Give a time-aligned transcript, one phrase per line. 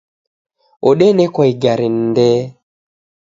[0.89, 2.39] Odenekwa igare ni ndee.